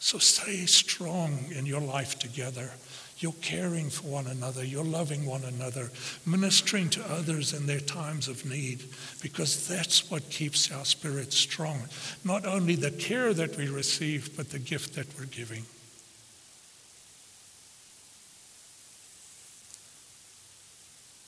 So 0.00 0.16
stay 0.16 0.64
strong 0.64 1.44
in 1.54 1.66
your 1.66 1.82
life 1.82 2.18
together. 2.18 2.70
You're 3.18 3.34
caring 3.42 3.90
for 3.90 4.08
one 4.08 4.26
another. 4.28 4.64
You're 4.64 4.84
loving 4.84 5.26
one 5.26 5.44
another, 5.44 5.90
ministering 6.24 6.88
to 6.90 7.04
others 7.12 7.52
in 7.52 7.66
their 7.66 7.80
times 7.80 8.28
of 8.28 8.48
need, 8.48 8.82
because 9.20 9.68
that's 9.68 10.10
what 10.10 10.30
keeps 10.30 10.72
our 10.72 10.86
spirits 10.86 11.36
strong. 11.36 11.82
Not 12.24 12.46
only 12.46 12.74
the 12.74 12.92
care 12.92 13.34
that 13.34 13.58
we 13.58 13.68
receive, 13.68 14.34
but 14.38 14.48
the 14.48 14.58
gift 14.58 14.94
that 14.94 15.06
we're 15.18 15.26
giving. 15.26 15.64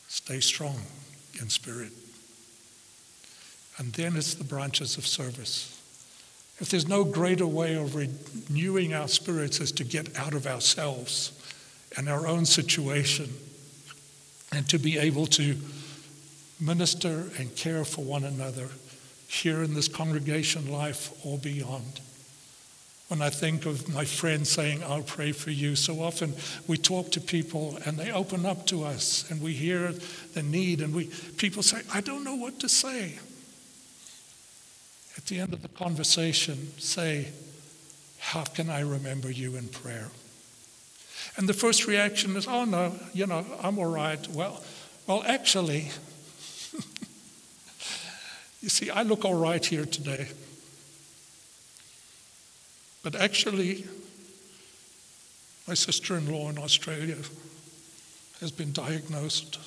Stay 0.09 0.41
strong 0.41 0.79
in 1.43 1.51
spirit. 1.51 1.93
And 3.81 3.95
then 3.95 4.15
it's 4.15 4.35
the 4.35 4.45
branches 4.45 4.99
of 4.99 5.07
service. 5.07 5.81
If 6.59 6.69
there's 6.69 6.87
no 6.87 7.03
greater 7.03 7.47
way 7.47 7.77
of 7.77 7.97
renewing 7.97 8.93
our 8.93 9.09
spirits 9.09 9.59
as 9.59 9.73
to 9.73 9.85
get 9.85 10.19
out 10.19 10.35
of 10.35 10.47
ourselves 10.47 11.33
and 11.97 12.07
our 12.07 12.27
own 12.27 12.45
situation 12.45 13.31
and 14.53 14.69
to 14.69 14.79
be 14.79 14.99
able 14.99 15.27
to 15.29 15.57
minister 16.61 17.31
and 17.39 17.57
care 17.57 17.83
for 17.87 18.05
one 18.05 18.25
another 18.25 18.69
here 19.27 19.63
in 19.63 19.73
this 19.73 19.89
congregation 19.89 20.71
life 20.71 21.11
or 21.25 21.39
beyond. 21.39 22.01
When 23.09 23.23
I 23.23 23.31
think 23.31 23.65
of 23.65 23.89
my 23.89 24.05
friend 24.05 24.47
saying, 24.47 24.85
I'll 24.85 25.03
pray 25.03 25.33
for 25.33 25.51
you, 25.53 25.75
so 25.75 26.03
often 26.03 26.35
we 26.67 26.77
talk 26.77 27.13
to 27.13 27.21
people 27.21 27.79
and 27.87 27.97
they 27.97 28.13
open 28.13 28.45
up 28.45 28.67
to 28.67 28.85
us 28.85 29.29
and 29.31 29.41
we 29.41 29.55
hear 29.55 29.95
the 30.35 30.43
need 30.43 30.83
and 30.83 30.95
we 30.95 31.07
people 31.39 31.63
say, 31.63 31.81
I 31.95 32.03
don't 32.03 32.25
know 32.25 32.37
what 32.37 32.61
to 32.61 32.69
say. 32.69 33.19
At 35.21 35.27
the 35.27 35.39
end 35.39 35.53
of 35.53 35.61
the 35.61 35.69
conversation, 35.69 36.73
say, 36.79 37.29
How 38.19 38.43
can 38.43 38.71
I 38.71 38.81
remember 38.81 39.31
you 39.31 39.55
in 39.55 39.69
prayer? 39.69 40.09
And 41.37 41.47
the 41.47 41.53
first 41.53 41.87
reaction 41.87 42.35
is, 42.37 42.49
oh 42.49 42.65
no, 42.65 42.95
you 43.13 43.27
know, 43.27 43.45
I'm 43.63 43.79
all 43.79 43.93
right. 43.93 44.27
Well, 44.29 44.65
well, 45.07 45.23
actually, 45.27 45.91
you 48.63 48.71
see, 48.71 48.89
I 48.89 49.03
look 49.03 49.27
all 49.27 49.35
right 49.35 49.63
here 49.65 49.85
today. 49.85 50.29
But 53.03 53.15
actually, 53.15 53.85
my 55.69 55.75
sister 55.75 56.17
in 56.17 56.33
law 56.33 56.49
in 56.49 56.57
Australia 56.57 57.19
has 58.41 58.51
been 58.51 58.73
diagnosed 58.73 59.59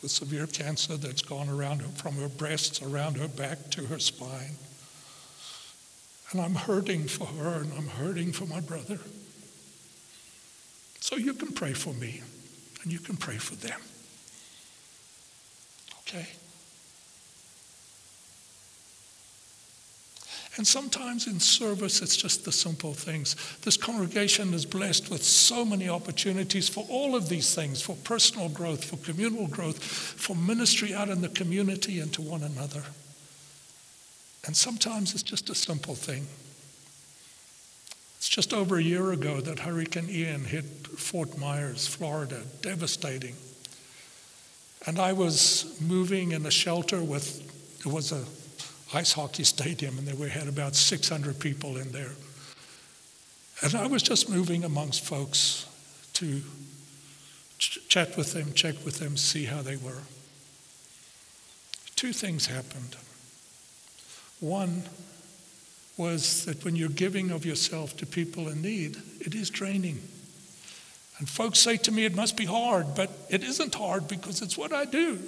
with 0.00 0.10
severe 0.10 0.46
cancer 0.46 0.96
that's 0.96 1.20
gone 1.20 1.50
around 1.50 1.82
her, 1.82 1.88
from 1.88 2.14
her 2.14 2.30
breasts, 2.30 2.80
around 2.80 3.18
her 3.18 3.28
back 3.28 3.70
to 3.72 3.84
her 3.84 3.98
spine. 3.98 4.56
And 6.32 6.40
I'm 6.40 6.54
hurting 6.54 7.06
for 7.06 7.26
her 7.26 7.60
and 7.60 7.72
I'm 7.74 7.86
hurting 7.86 8.32
for 8.32 8.46
my 8.46 8.60
brother. 8.60 8.98
So 11.00 11.16
you 11.16 11.34
can 11.34 11.52
pray 11.52 11.72
for 11.72 11.94
me 11.94 12.22
and 12.82 12.92
you 12.92 12.98
can 12.98 13.16
pray 13.16 13.36
for 13.36 13.54
them. 13.54 13.80
Okay? 16.00 16.26
And 20.56 20.66
sometimes 20.66 21.26
in 21.26 21.38
service, 21.38 22.00
it's 22.00 22.16
just 22.16 22.44
the 22.44 22.52
simple 22.52 22.94
things. 22.94 23.36
This 23.60 23.76
congregation 23.76 24.54
is 24.54 24.64
blessed 24.64 25.10
with 25.10 25.22
so 25.22 25.64
many 25.66 25.88
opportunities 25.88 26.68
for 26.68 26.86
all 26.88 27.14
of 27.14 27.28
these 27.28 27.54
things 27.54 27.82
for 27.82 27.94
personal 28.04 28.48
growth, 28.48 28.84
for 28.84 28.96
communal 28.96 29.48
growth, 29.48 29.82
for 29.82 30.34
ministry 30.34 30.94
out 30.94 31.10
in 31.10 31.20
the 31.20 31.28
community 31.28 32.00
and 32.00 32.12
to 32.14 32.22
one 32.22 32.42
another. 32.42 32.82
And 34.46 34.56
sometimes 34.56 35.12
it's 35.12 35.22
just 35.22 35.50
a 35.50 35.54
simple 35.54 35.94
thing. 35.94 36.26
It's 38.18 38.28
just 38.28 38.54
over 38.54 38.76
a 38.76 38.82
year 38.82 39.12
ago 39.12 39.40
that 39.40 39.58
Hurricane 39.58 40.08
Ian 40.08 40.44
hit 40.44 40.64
Fort 40.64 41.36
Myers, 41.36 41.86
Florida, 41.86 42.42
devastating. 42.62 43.34
And 44.86 44.98
I 44.98 45.12
was 45.12 45.76
moving 45.80 46.32
in 46.32 46.46
a 46.46 46.50
shelter 46.50 47.02
with, 47.02 47.40
it 47.84 47.92
was 47.92 48.12
a 48.12 48.24
ice 48.96 49.12
hockey 49.12 49.44
stadium, 49.54 49.98
and 49.98 50.18
we 50.18 50.30
had 50.30 50.48
about 50.48 50.76
600 50.76 51.40
people 51.40 51.76
in 51.76 51.90
there. 51.92 52.12
And 53.62 53.74
I 53.74 53.86
was 53.86 54.02
just 54.02 54.28
moving 54.28 54.64
amongst 54.64 55.04
folks 55.04 55.66
to 56.14 56.42
ch- 57.58 57.80
chat 57.88 58.16
with 58.16 58.32
them, 58.32 58.52
check 58.52 58.76
with 58.84 58.98
them, 58.98 59.16
see 59.16 59.46
how 59.46 59.62
they 59.62 59.76
were. 59.76 60.02
Two 61.96 62.12
things 62.12 62.46
happened. 62.46 62.96
One 64.40 64.82
was 65.96 66.44
that 66.44 66.64
when 66.64 66.76
you're 66.76 66.88
giving 66.88 67.30
of 67.30 67.46
yourself 67.46 67.96
to 67.96 68.06
people 68.06 68.48
in 68.48 68.62
need, 68.62 68.96
it 69.20 69.34
is 69.34 69.48
draining. 69.48 70.00
And 71.18 71.28
folks 71.28 71.58
say 71.58 71.78
to 71.78 71.92
me, 71.92 72.04
it 72.04 72.14
must 72.14 72.36
be 72.36 72.44
hard, 72.44 72.94
but 72.94 73.10
it 73.30 73.42
isn't 73.42 73.74
hard 73.74 74.06
because 74.06 74.42
it's 74.42 74.58
what 74.58 74.72
I 74.72 74.84
do. 74.84 75.18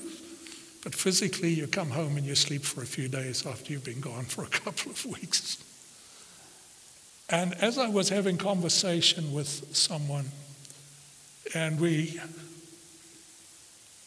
But 0.85 0.95
physically, 0.95 1.51
you 1.51 1.67
come 1.67 1.91
home 1.91 2.17
and 2.17 2.27
you 2.27 2.35
sleep 2.35 2.63
for 2.63 2.83
a 2.83 2.87
few 2.87 3.09
days 3.09 3.47
after 3.47 3.73
you've 3.73 3.85
been 3.85 4.01
gone 4.01 4.25
for 4.25 4.45
a 4.45 4.47
couple 4.49 4.93
of 4.93 5.05
weeks. 5.07 5.65
And 7.31 7.55
as 7.55 7.79
I 7.79 7.89
was 7.89 8.09
having 8.09 8.37
conversation 8.37 9.33
with 9.33 9.75
someone, 9.75 10.27
and 11.55 11.81
we, 11.81 12.21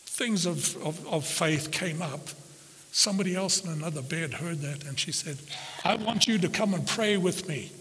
things 0.05 0.45
of, 0.45 0.75
of, 0.85 1.07
of 1.07 1.25
faith 1.25 1.71
came 1.71 2.01
up, 2.01 2.29
somebody 2.91 3.35
else 3.35 3.63
in 3.63 3.71
another 3.71 4.01
bed 4.01 4.33
heard 4.33 4.59
that, 4.59 4.85
and 4.85 4.99
she 4.99 5.11
said, 5.11 5.37
I 5.83 5.95
want 5.95 6.27
you 6.27 6.37
to 6.39 6.49
come 6.49 6.73
and 6.73 6.85
pray 6.85 7.17
with 7.17 7.47
me. 7.47 7.71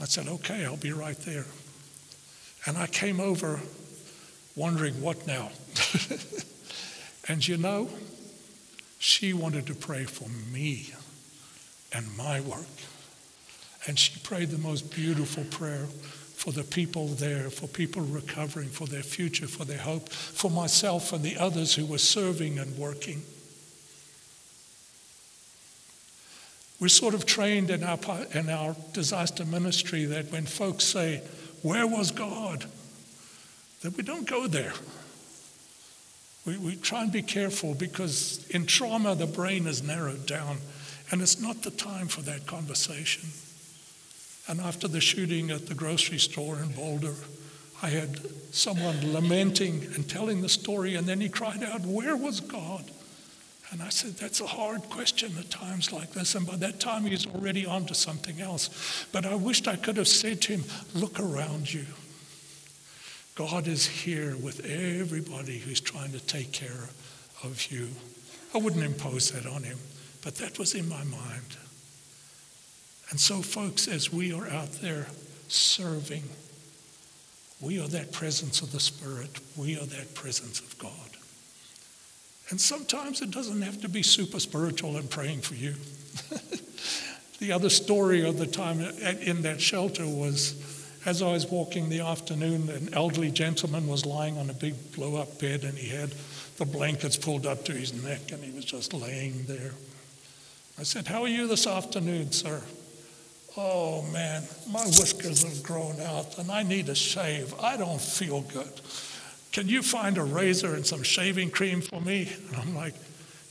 I 0.00 0.04
said, 0.04 0.28
okay, 0.28 0.64
I'll 0.64 0.76
be 0.76 0.92
right 0.92 1.18
there. 1.18 1.46
And 2.66 2.76
I 2.76 2.86
came 2.86 3.20
over 3.20 3.60
wondering, 4.56 5.00
what 5.00 5.26
now? 5.26 5.50
And 7.28 7.46
you 7.46 7.56
know, 7.56 7.88
she 8.98 9.32
wanted 9.32 9.66
to 9.68 9.74
pray 9.74 10.04
for 10.04 10.28
me 10.52 10.92
and 11.92 12.16
my 12.16 12.40
work. 12.40 12.66
And 13.86 13.98
she 13.98 14.18
prayed 14.20 14.50
the 14.50 14.58
most 14.58 14.94
beautiful 14.94 15.44
prayer 15.44 15.86
for 15.86 16.52
the 16.52 16.64
people 16.64 17.08
there, 17.08 17.48
for 17.48 17.66
people 17.66 18.02
recovering, 18.02 18.68
for 18.68 18.86
their 18.86 19.02
future, 19.02 19.46
for 19.46 19.64
their 19.64 19.78
hope, 19.78 20.10
for 20.10 20.50
myself 20.50 21.12
and 21.12 21.22
the 21.22 21.36
others 21.36 21.74
who 21.74 21.86
were 21.86 21.98
serving 21.98 22.58
and 22.58 22.76
working. 22.76 23.22
We're 26.80 26.88
sort 26.88 27.14
of 27.14 27.24
trained 27.24 27.70
in 27.70 27.84
our, 27.84 27.98
in 28.32 28.48
our 28.48 28.76
disaster 28.92 29.44
ministry 29.44 30.04
that 30.06 30.32
when 30.32 30.44
folks 30.44 30.84
say, 30.84 31.22
Where 31.62 31.86
was 31.86 32.10
God? 32.10 32.66
that 33.84 33.98
we 33.98 34.02
don't 34.02 34.26
go 34.26 34.46
there. 34.46 34.72
We, 36.46 36.56
we 36.56 36.76
try 36.76 37.02
and 37.02 37.12
be 37.12 37.20
careful 37.20 37.74
because 37.74 38.46
in 38.48 38.64
trauma, 38.64 39.14
the 39.14 39.26
brain 39.26 39.66
is 39.66 39.82
narrowed 39.82 40.26
down, 40.26 40.56
and 41.10 41.20
it's 41.20 41.38
not 41.38 41.62
the 41.62 41.70
time 41.70 42.08
for 42.08 42.22
that 42.22 42.46
conversation. 42.46 43.28
And 44.48 44.58
after 44.58 44.88
the 44.88 45.02
shooting 45.02 45.50
at 45.50 45.66
the 45.66 45.74
grocery 45.74 46.18
store 46.18 46.58
in 46.58 46.72
Boulder, 46.72 47.14
I 47.82 47.88
had 47.88 48.20
someone 48.54 49.12
lamenting 49.12 49.84
and 49.94 50.08
telling 50.08 50.40
the 50.40 50.48
story, 50.48 50.94
and 50.94 51.06
then 51.06 51.20
he 51.20 51.28
cried 51.28 51.62
out, 51.62 51.82
Where 51.82 52.16
was 52.16 52.40
God? 52.40 52.90
And 53.74 53.82
I 53.82 53.88
said, 53.88 54.12
That's 54.12 54.40
a 54.40 54.46
hard 54.46 54.82
question 54.88 55.32
at 55.36 55.50
times 55.50 55.92
like 55.92 56.12
this. 56.12 56.36
And 56.36 56.46
by 56.46 56.54
that 56.56 56.78
time, 56.78 57.02
he's 57.02 57.26
already 57.26 57.66
on 57.66 57.86
to 57.86 57.94
something 57.94 58.40
else. 58.40 59.04
But 59.10 59.26
I 59.26 59.34
wished 59.34 59.66
I 59.66 59.74
could 59.74 59.96
have 59.96 60.06
said 60.06 60.40
to 60.42 60.52
him, 60.52 60.64
Look 60.94 61.18
around 61.18 61.74
you. 61.74 61.84
God 63.34 63.66
is 63.66 63.84
here 63.84 64.36
with 64.36 64.64
everybody 64.64 65.58
who's 65.58 65.80
trying 65.80 66.12
to 66.12 66.20
take 66.20 66.52
care 66.52 66.88
of 67.42 67.66
you. 67.72 67.88
I 68.54 68.58
wouldn't 68.58 68.84
impose 68.84 69.32
that 69.32 69.44
on 69.44 69.64
him, 69.64 69.78
but 70.22 70.36
that 70.36 70.56
was 70.56 70.76
in 70.76 70.88
my 70.88 71.02
mind. 71.02 71.56
And 73.10 73.18
so, 73.18 73.42
folks, 73.42 73.88
as 73.88 74.12
we 74.12 74.32
are 74.32 74.48
out 74.48 74.70
there 74.74 75.08
serving, 75.48 76.22
we 77.60 77.80
are 77.80 77.88
that 77.88 78.12
presence 78.12 78.62
of 78.62 78.70
the 78.70 78.78
Spirit. 78.78 79.40
We 79.56 79.76
are 79.76 79.86
that 79.86 80.14
presence 80.14 80.60
of 80.60 80.78
God. 80.78 81.13
And 82.50 82.60
sometimes 82.60 83.22
it 83.22 83.30
doesn't 83.30 83.62
have 83.62 83.80
to 83.82 83.88
be 83.88 84.02
super 84.02 84.38
spiritual 84.38 84.96
and 84.96 85.08
praying 85.08 85.40
for 85.40 85.54
you. 85.54 85.74
the 87.38 87.52
other 87.52 87.70
story 87.70 88.26
of 88.26 88.38
the 88.38 88.46
time 88.46 88.80
in 88.80 89.42
that 89.42 89.60
shelter 89.60 90.06
was 90.06 90.54
as 91.06 91.20
I 91.20 91.32
was 91.32 91.46
walking 91.46 91.90
the 91.90 92.00
afternoon, 92.00 92.70
an 92.70 92.94
elderly 92.94 93.30
gentleman 93.30 93.86
was 93.86 94.06
lying 94.06 94.38
on 94.38 94.48
a 94.48 94.54
big 94.54 94.74
blow 94.94 95.16
up 95.16 95.38
bed 95.38 95.64
and 95.64 95.76
he 95.76 95.88
had 95.88 96.14
the 96.56 96.64
blankets 96.64 97.16
pulled 97.16 97.46
up 97.46 97.64
to 97.66 97.72
his 97.72 97.92
neck 98.02 98.32
and 98.32 98.42
he 98.42 98.50
was 98.52 98.64
just 98.64 98.94
laying 98.94 99.44
there. 99.44 99.72
I 100.78 100.82
said, 100.82 101.06
How 101.06 101.22
are 101.22 101.28
you 101.28 101.46
this 101.46 101.66
afternoon, 101.66 102.32
sir? 102.32 102.62
Oh 103.56 104.02
man, 104.12 104.42
my 104.70 104.84
whiskers 104.84 105.42
have 105.42 105.62
grown 105.62 106.00
out 106.00 106.38
and 106.38 106.50
I 106.50 106.62
need 106.62 106.88
a 106.88 106.94
shave. 106.94 107.54
I 107.60 107.76
don't 107.76 108.00
feel 108.00 108.40
good. 108.40 108.80
Can 109.54 109.68
you 109.68 109.82
find 109.82 110.18
a 110.18 110.24
razor 110.24 110.74
and 110.74 110.84
some 110.84 111.04
shaving 111.04 111.48
cream 111.48 111.80
for 111.80 112.00
me? 112.00 112.28
And 112.48 112.56
I'm 112.56 112.74
like, 112.74 112.94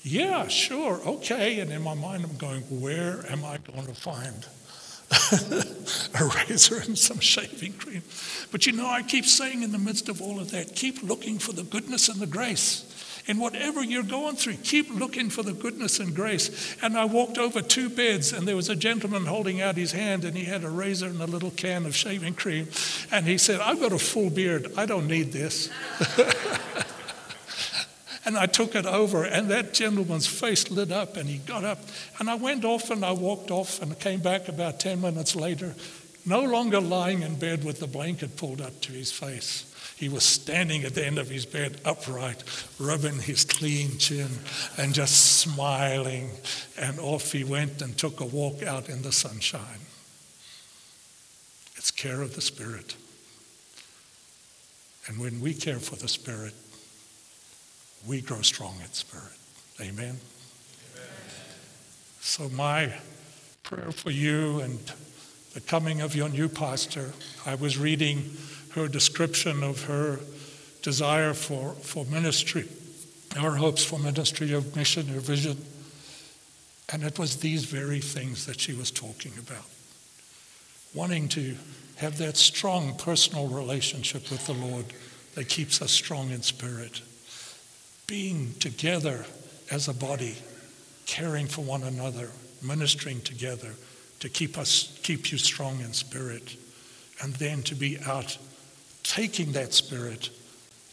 Yeah, 0.04 0.50
sure, 0.50 1.00
okay. 1.06 1.62
And 1.62 1.72
in 1.72 1.82
my 1.82 1.94
mind, 1.94 2.26
I'm 2.26 2.36
going, 2.36 2.62
Where 2.64 3.26
am 3.32 3.46
I 3.46 3.58
going 3.58 3.88
to 3.88 3.96
find 3.96 4.46
a 6.20 6.26
razor 6.26 6.80
and 6.80 6.98
some 6.98 7.20
shaving 7.20 7.74
cream. 7.74 8.02
But 8.52 8.66
you 8.66 8.74
know, 8.74 8.88
I 8.88 9.02
keep 9.02 9.26
saying 9.26 9.64
in 9.64 9.72
the 9.72 9.78
midst 9.78 10.10
of 10.10 10.22
all 10.22 10.40
of 10.40 10.52
that, 10.52 10.76
keep 10.76 11.04
looking 11.04 11.40
for 11.40 11.54
the 11.54 11.64
goodness 11.64 12.10
and 12.10 12.20
the 12.20 12.28
grace. 12.28 12.93
In 13.26 13.40
whatever 13.40 13.82
you're 13.82 14.04
going 14.04 14.36
through, 14.36 14.56
keep 14.64 14.90
looking 14.90 15.30
for 15.30 15.44
the 15.44 15.54
goodness 15.54 16.00
and 16.00 16.14
grace. 16.14 16.76
And 16.82 16.98
I 16.98 17.06
walked 17.06 17.38
over 17.38 17.62
two 17.62 17.90
beds, 17.90 18.34
and 18.34 18.46
there 18.48 18.56
was 18.56 18.68
a 18.68 18.76
gentleman 18.76 19.26
holding 19.26 19.62
out 19.62 19.78
his 19.78 19.94
hand, 19.94 20.26
and 20.26 20.36
he 20.36 20.44
had 20.44 20.64
a 20.64 20.70
razor 20.70 21.08
and 21.08 21.22
a 21.22 21.26
little 21.26 21.52
can 21.52 21.86
of 21.86 21.96
shaving 21.96 22.34
cream. 22.34 22.68
And 23.12 23.26
he 23.26 23.38
said, 23.38 23.62
I've 23.62 23.80
got 23.80 23.94
a 23.94 24.00
full 24.00 24.30
beard. 24.30 24.74
I 24.76 24.86
don't 24.86 25.08
need 25.08 25.32
this. 25.32 25.70
And 28.26 28.38
I 28.38 28.46
took 28.46 28.76
it 28.76 28.86
over, 28.86 29.26
and 29.26 29.50
that 29.50 29.74
gentleman's 29.74 30.28
face 30.28 30.72
lit 30.72 30.92
up, 30.92 31.18
and 31.18 31.28
he 31.28 31.40
got 31.40 31.66
up. 31.66 31.80
And 32.20 32.30
I 32.30 32.36
went 32.36 32.64
off 32.64 32.90
and 32.90 33.04
I 33.04 33.12
walked 33.12 33.52
off 33.52 33.82
and 33.82 34.00
came 34.00 34.22
back 34.22 34.48
about 34.48 34.80
10 34.80 35.02
minutes 35.02 35.36
later, 35.36 35.76
no 36.26 36.42
longer 36.42 36.80
lying 36.80 37.22
in 37.22 37.36
bed 37.36 37.66
with 37.66 37.80
the 37.80 37.88
blanket 37.88 38.38
pulled 38.38 38.62
up 38.62 38.80
to 38.82 38.94
his 38.94 39.12
face. 39.12 39.73
He 40.04 40.10
was 40.10 40.26
standing 40.26 40.84
at 40.84 40.96
the 40.96 41.06
end 41.06 41.18
of 41.18 41.30
his 41.30 41.46
bed, 41.46 41.80
upright, 41.86 42.44
rubbing 42.78 43.20
his 43.20 43.46
clean 43.46 43.98
chin 44.00 44.28
and 44.78 44.94
just 44.94 45.38
smiling. 45.40 46.30
And 46.78 47.00
off 47.00 47.32
he 47.32 47.46
went 47.46 47.82
and 47.82 47.98
took 47.98 48.20
a 48.20 48.26
walk 48.26 48.62
out 48.64 48.90
in 48.90 49.02
the 49.04 49.14
sunshine. 49.14 49.80
It's 51.78 51.90
care 51.90 52.22
of 52.22 52.36
the 52.36 52.42
Spirit. 52.42 52.98
And 55.08 55.20
when 55.20 55.40
we 55.40 55.54
care 55.54 55.80
for 55.80 55.96
the 55.96 56.10
Spirit, 56.10 56.54
we 58.06 58.20
grow 58.20 58.42
strong 58.42 58.76
in 58.82 58.92
spirit. 58.92 59.38
Amen? 59.80 59.94
Amen? 59.94 60.20
So, 62.20 62.50
my 62.50 62.92
prayer 63.64 63.94
for 63.94 64.12
you 64.12 64.60
and 64.60 64.80
the 65.54 65.62
coming 65.62 66.02
of 66.02 66.14
your 66.14 66.28
new 66.28 66.50
pastor, 66.50 67.14
I 67.46 67.56
was 67.56 67.78
reading 67.78 68.36
her 68.76 68.88
description 68.88 69.64
of 69.64 69.84
her 69.86 70.20
desire 70.82 71.34
for, 71.34 71.74
for 71.74 72.06
ministry, 72.06 72.68
her 73.36 73.56
hopes 73.56 73.84
for 73.84 74.00
ministry 74.00 74.54
of 74.54 74.76
mission, 74.76 75.08
her 75.08 75.20
vision. 75.20 75.58
And 76.92 77.04
it 77.04 77.18
was 77.18 77.38
these 77.38 77.66
very 77.66 78.00
things 78.00 78.46
that 78.46 78.60
she 78.60 78.74
was 78.74 78.92
talking 78.92 79.32
about. 79.40 79.66
Wanting 80.94 81.28
to 81.30 81.56
have 81.96 82.18
that 82.18 82.38
strong 82.38 82.96
personal 82.98 83.48
relationship 83.48 84.30
with 84.30 84.46
the 84.46 84.54
Lord 84.54 84.86
that 85.36 85.50
keeps 85.50 85.82
us 85.82 85.92
strong 85.92 86.30
in 86.32 86.42
spirit. 86.42 87.02
Being 88.06 88.54
together 88.60 89.26
as 89.72 89.88
a 89.88 89.94
body, 89.94 90.38
caring 91.06 91.48
for 91.48 91.62
one 91.62 91.84
another, 91.84 92.30
ministering 92.62 93.22
together 93.22 93.74
to 94.20 94.30
keep 94.30 94.58
us 94.58 95.00
keep 95.04 95.32
you 95.32 95.38
strong 95.38 95.80
in 95.82 95.94
spirit, 95.94 96.56
and 97.22 97.34
then 97.36 97.62
to 97.64 97.76
be 97.76 97.98
out 98.06 98.38
taking 99.04 99.52
that 99.52 99.74
spirit 99.74 100.30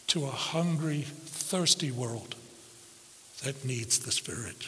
to 0.07 0.25
a 0.25 0.31
hungry, 0.31 1.01
thirsty 1.01 1.91
world 1.91 2.35
that 3.43 3.65
needs 3.65 3.99
the 3.99 4.11
Spirit. 4.11 4.67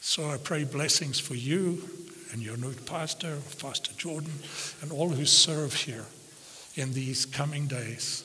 So 0.00 0.30
I 0.30 0.38
pray 0.38 0.64
blessings 0.64 1.20
for 1.20 1.34
you 1.34 1.82
and 2.32 2.40
your 2.40 2.56
new 2.56 2.72
pastor, 2.72 3.38
Pastor 3.60 3.92
Jordan, 3.96 4.32
and 4.80 4.92
all 4.92 5.10
who 5.10 5.26
serve 5.26 5.74
here 5.74 6.06
in 6.76 6.92
these 6.92 7.26
coming 7.26 7.66
days. 7.66 8.24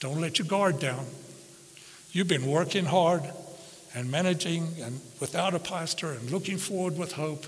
Don't 0.00 0.20
let 0.20 0.38
your 0.38 0.48
guard 0.48 0.80
down. 0.80 1.06
You've 2.12 2.28
been 2.28 2.46
working 2.46 2.84
hard 2.84 3.22
and 3.94 4.10
managing 4.10 4.74
and 4.82 5.00
without 5.20 5.54
a 5.54 5.58
pastor 5.58 6.12
and 6.12 6.30
looking 6.30 6.58
forward 6.58 6.98
with 6.98 7.12
hope. 7.12 7.46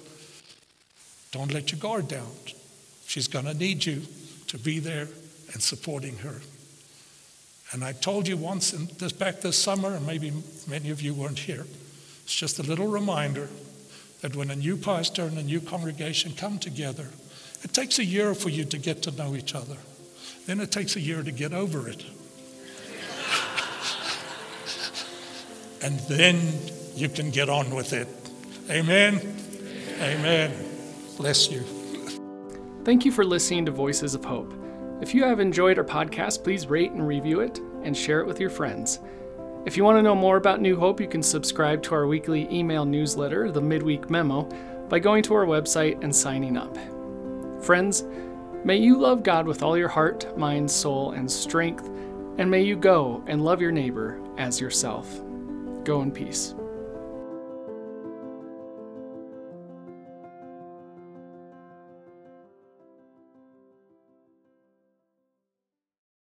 Don't 1.33 1.53
let 1.53 1.73
your 1.73 1.81
guard 1.81 2.09
down. 2.09 2.31
She's 3.07 3.29
going 3.29 3.45
to 3.45 3.55
need 3.55 3.85
you 3.85 4.03
to 4.47 4.59
be 4.59 4.79
there 4.79 5.09
and 5.53 5.63
supporting 5.63 6.19
her. 6.19 6.41
And 7.73 7.85
I 7.85 7.93
told 7.93 8.27
you 8.27 8.37
once 8.37 8.73
in 8.73 8.89
this, 8.99 9.13
back 9.13 9.41
this 9.41 9.57
summer, 9.57 9.95
and 9.95 10.07
maybe 10.07 10.33
many 10.69 10.91
of 10.91 11.01
you 11.01 11.15
weren't 11.15 11.39
here, 11.39 11.67
it's 12.25 12.35
just 12.35 12.59
a 12.59 12.63
little 12.63 12.89
reminder 12.89 13.49
that 14.23 14.37
when 14.37 14.51
a 14.51 14.57
new 14.57 14.77
pastor 14.77 15.23
and 15.23 15.39
a 15.39 15.43
new 15.43 15.61
congregation 15.61 16.33
come 16.37 16.59
together, 16.59 17.07
it 17.63 17.73
takes 17.73 17.99
a 17.99 18.05
year 18.05 18.35
for 18.35 18.49
you 18.49 18.65
to 18.65 18.79
get 18.79 19.03
to 19.03 19.11
know 19.13 19.35
each 19.35 19.55
other. 19.55 19.77
Then 20.47 20.61
it 20.61 20.73
takes 20.73 20.97
a 20.97 21.01
year 21.01 21.23
to 21.23 21.31
get 21.31 21.53
over 21.53 21.89
it. 21.89 22.05
and 25.83 25.99
then 26.01 26.41
you 26.97 27.09
can 27.09 27.31
get 27.31 27.49
on 27.49 27.75
with 27.75 27.93
it. 27.93 28.09
Amen. 28.69 29.21
Amen. 30.01 30.53
Bless 31.17 31.51
you. 31.51 31.61
Thank 32.85 33.05
you 33.05 33.13
for 33.13 33.25
listening 33.25 33.67
to 33.67 33.73
Voices 33.73 34.15
of 34.15 34.25
Hope. 34.25 34.60
If 35.01 35.15
you 35.15 35.25
have 35.25 35.41
enjoyed 35.41 35.79
our 35.79 35.85
podcast, 35.85 36.45
please 36.45 36.67
rate 36.67 36.91
and 36.93 37.07
review 37.07 37.41
it 37.41 37.59
and 37.83 37.97
share 37.97 38.21
it 38.21 38.27
with 38.27 38.39
your 38.39 38.51
friends. 38.51 39.01
If 39.65 39.77
you 39.77 39.83
want 39.83 39.97
to 39.97 40.03
know 40.03 40.15
more 40.15 40.37
about 40.37 40.61
New 40.61 40.79
Hope, 40.79 41.01
you 41.01 41.09
can 41.09 41.23
subscribe 41.23 41.83
to 41.85 41.95
our 41.95 42.07
weekly 42.07 42.47
email 42.53 42.85
newsletter, 42.85 43.51
the 43.51 43.63
Midweek 43.63 44.11
Memo, 44.11 44.43
by 44.91 44.99
going 44.99 45.23
to 45.23 45.35
our 45.35 45.47
website 45.47 46.03
and 46.05 46.15
signing 46.15 46.59
up. 46.59 46.77
Friends, 47.65 48.05
may 48.63 48.77
you 48.77 48.99
love 48.99 49.23
God 49.23 49.47
with 49.47 49.63
all 49.63 49.77
your 49.77 49.89
heart, 49.89 50.37
mind, 50.37 50.71
soul, 50.71 51.13
and 51.13 51.31
strength, 51.31 51.89
and 52.37 52.51
may 52.51 52.63
you 52.63 52.77
go 52.77 53.25
and 53.27 53.43
love 53.43 53.63
your 53.63 53.73
neighbor 53.73 54.21
as 54.37 54.61
yourself. 54.61 55.19
Go 55.83 56.03
in 56.03 56.11
peace. 56.13 56.55